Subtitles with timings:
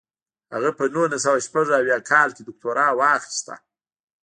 [0.53, 3.53] هغه په نولس سوه شپږ اویا کال کې دوکتورا واخیسته.